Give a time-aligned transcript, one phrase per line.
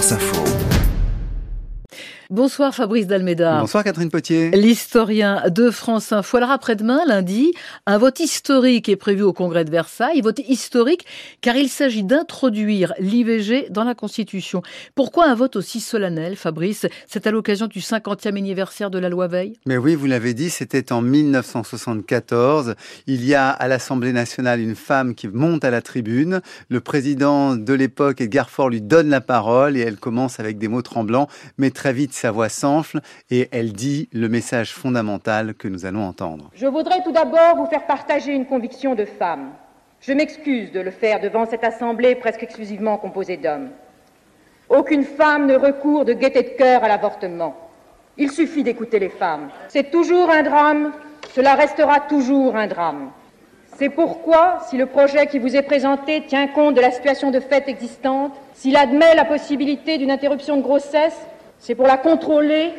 [0.00, 0.89] France Info.
[2.30, 3.58] Bonsoir Fabrice Dalméda.
[3.58, 4.52] Bonsoir Catherine Potier.
[4.52, 6.36] L'historien de France Info.
[6.36, 7.50] Alors après-demain, lundi,
[7.86, 10.20] un vote historique est prévu au Congrès de Versailles.
[10.20, 11.04] Vote historique
[11.40, 14.62] car il s'agit d'introduire l'IVG dans la Constitution.
[14.94, 16.86] Pourquoi un vote aussi solennel, Fabrice?
[17.08, 19.58] C'est à l'occasion du 50e anniversaire de la loi Veil?
[19.66, 22.76] Mais oui, vous l'avez dit, c'était en 1974.
[23.08, 26.42] Il y a à l'Assemblée nationale une femme qui monte à la tribune.
[26.68, 30.68] Le président de l'époque, Edgar Faure, lui donne la parole et elle commence avec des
[30.68, 31.26] mots tremblants,
[31.58, 36.04] mais très vite sa voix s'enfle et elle dit le message fondamental que nous allons
[36.04, 36.50] entendre.
[36.54, 39.52] Je voudrais tout d'abord vous faire partager une conviction de femme.
[40.00, 43.70] Je m'excuse de le faire devant cette assemblée presque exclusivement composée d'hommes.
[44.68, 47.56] Aucune femme ne recourt de gaieté de cœur à l'avortement.
[48.18, 49.48] Il suffit d'écouter les femmes.
[49.68, 50.92] C'est toujours un drame,
[51.34, 53.10] cela restera toujours un drame.
[53.78, 57.40] C'est pourquoi, si le projet qui vous est présenté tient compte de la situation de
[57.40, 61.18] fait existante, s'il admet la possibilité d'une interruption de grossesse,
[61.60, 62.72] c'est pour la contrôler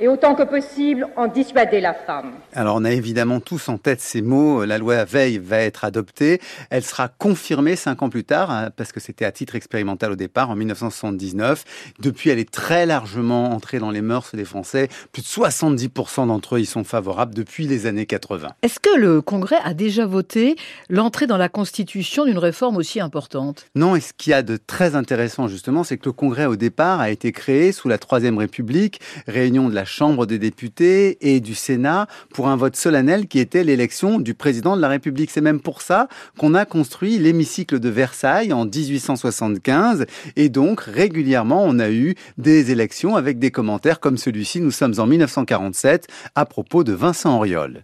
[0.00, 2.32] et autant que possible en dissuader la femme.
[2.54, 6.40] Alors on a évidemment tous en tête ces mots, la loi Veil va être adoptée,
[6.70, 10.16] elle sera confirmée cinq ans plus tard, hein, parce que c'était à titre expérimental au
[10.16, 11.64] départ, en 1979.
[12.00, 16.56] Depuis, elle est très largement entrée dans les mœurs des Français, plus de 70% d'entre
[16.56, 18.50] eux y sont favorables depuis les années 80.
[18.62, 20.56] Est-ce que le Congrès a déjà voté
[20.88, 23.66] l'entrée dans la Constitution d'une réforme aussi importante?
[23.74, 26.56] Non, et ce qu'il y a de très intéressant justement, c'est que le Congrès au
[26.56, 31.40] départ a été créé sous la Troisième République, réunion de la Chambre des députés et
[31.40, 35.30] du Sénat pour un vote solennel qui était l'élection du président de la République.
[35.30, 36.08] C'est même pour ça
[36.38, 42.70] qu'on a construit l'hémicycle de Versailles en 1875 et donc régulièrement on a eu des
[42.70, 44.60] élections avec des commentaires comme celui-ci.
[44.60, 47.82] Nous sommes en 1947 à propos de Vincent Auriol.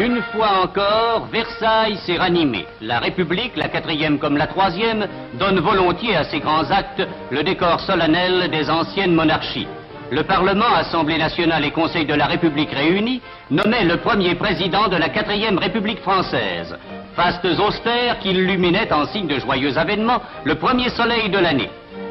[0.00, 2.64] Une fois encore, Versailles s'est ranimé.
[2.80, 7.78] La République, la quatrième comme la troisième, donne volontiers à ces grands actes le décor
[7.80, 9.68] solennel des anciennes monarchies.
[10.10, 14.96] Le Parlement, Assemblée nationale et Conseil de la République réunis nommait le premier président de
[14.96, 16.78] la quatrième République française.
[17.14, 21.68] Fastes austères qui illuminaient en signe de joyeux avènement le premier soleil de l'année.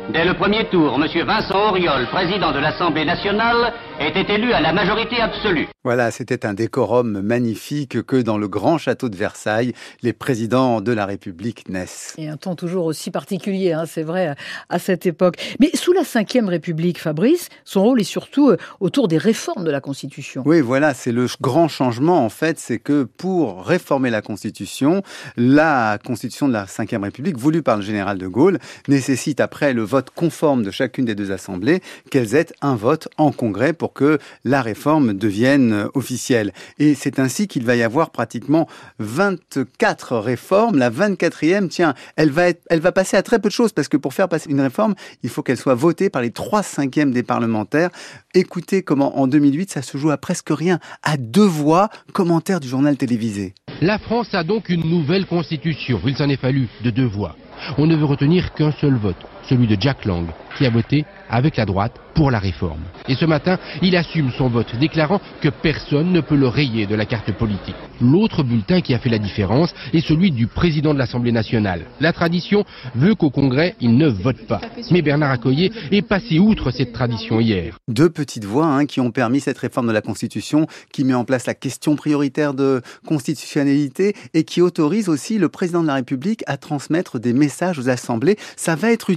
[0.09, 1.07] Dès le premier tour, M.
[1.23, 3.73] Vincent Auriol, président de l'Assemblée nationale,
[4.07, 5.67] était élu à la majorité absolue.
[5.83, 10.91] Voilà, c'était un décorum magnifique que dans le grand château de Versailles, les présidents de
[10.91, 12.15] la République naissent.
[12.17, 14.35] Et un temps toujours aussi particulier, hein, c'est vrai,
[14.69, 15.35] à cette époque.
[15.59, 19.71] Mais sous la Ve République, Fabrice, son rôle est surtout euh, autour des réformes de
[19.71, 20.43] la Constitution.
[20.45, 25.01] Oui, voilà, c'est le grand changement, en fait, c'est que pour réformer la Constitution,
[25.37, 29.83] la Constitution de la Ve République, voulue par le général de Gaulle, nécessite après le
[29.83, 31.81] vote conforme de chacune des deux assemblées
[32.11, 36.53] qu'elles aient un vote en congrès pour que la réforme devienne officielle.
[36.77, 38.67] Et c'est ainsi qu'il va y avoir pratiquement
[38.99, 40.77] 24 réformes.
[40.77, 43.87] La 24e, tiens, elle va, être, elle va passer à très peu de choses parce
[43.87, 47.11] que pour faire passer une réforme, il faut qu'elle soit votée par les 3 cinquièmes
[47.11, 47.89] des parlementaires.
[48.33, 52.67] Écoutez comment en 2008, ça se joue à presque rien, à deux voix, commentaire du
[52.67, 53.53] journal télévisé.
[53.81, 55.99] La France a donc une nouvelle constitution.
[56.05, 57.35] Il s'en est fallu de deux voix.
[57.77, 60.25] On ne veut retenir qu'un seul vote, celui de Jack Lang,
[60.57, 62.81] qui a voté avec la droite pour la réforme.
[63.07, 66.95] Et ce matin, il assume son vote, déclarant que personne ne peut le rayer de
[66.95, 67.75] la carte politique.
[68.01, 71.85] L'autre bulletin qui a fait la différence est celui du président de l'Assemblée nationale.
[72.01, 74.59] La tradition veut qu'au Congrès, il ne vote pas.
[74.91, 77.77] Mais Bernard Accoyer est passé outre cette tradition hier.
[77.87, 81.23] Deux petites voix hein, qui ont permis cette réforme de la Constitution, qui met en
[81.23, 86.43] place la question prioritaire de constitutionnalité et qui autorise aussi le président de la République
[86.47, 88.37] à transmettre des messages aux assemblées.
[88.57, 89.09] Ça va être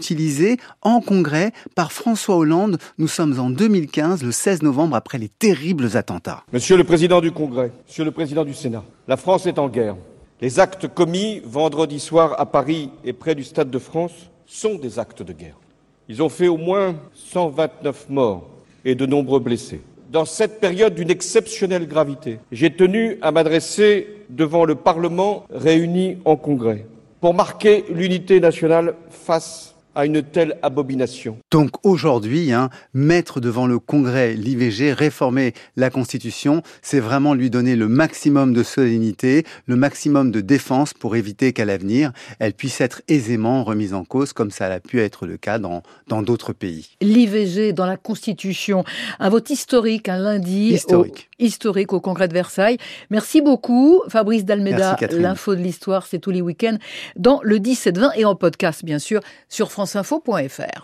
[0.83, 2.78] en Congrès par François Hollande.
[2.99, 6.45] Nous sommes en 2015, le 16 novembre, après les terribles attentats.
[6.53, 9.97] Monsieur le Président du Congrès, Monsieur le Président du Sénat, la France est en guerre.
[10.41, 14.99] Les actes commis vendredi soir à Paris et près du Stade de France sont des
[14.99, 15.56] actes de guerre.
[16.09, 18.49] Ils ont fait au moins 129 morts
[18.84, 19.81] et de nombreux blessés.
[20.11, 26.37] Dans cette période d'une exceptionnelle gravité, j'ai tenu à m'adresser devant le Parlement réuni en
[26.37, 26.87] Congrès
[27.20, 31.39] pour marquer l'unité nationale face à une telle abomination.
[31.50, 37.77] Donc aujourd'hui, hein, mettre devant le Congrès l'IVG, réformer la Constitution, c'est vraiment lui donner
[37.77, 43.03] le maximum de solennité, le maximum de défense pour éviter qu'à l'avenir, elle puisse être
[43.09, 46.97] aisément remise en cause, comme ça a pu être le cas dans dans d'autres pays.
[47.00, 48.85] L'IVG dans la Constitution,
[49.19, 50.71] un vote historique un lundi.
[50.75, 51.29] Historique.
[51.41, 52.79] Au, historique au Congrès de Versailles.
[53.11, 54.97] Merci beaucoup, Fabrice Dalmeda.
[55.11, 56.79] L'info de l'histoire, c'est tous les week-ends
[57.17, 60.81] dans le 17-20 et en podcast, bien sûr, sur France franceinfo.fr.